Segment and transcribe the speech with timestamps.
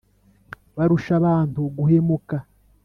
[0.75, 2.37] barusha abantu guhemuka!